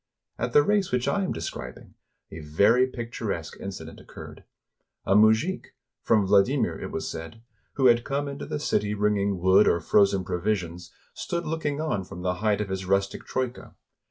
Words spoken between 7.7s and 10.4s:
who had come into the city bringing wood or frozen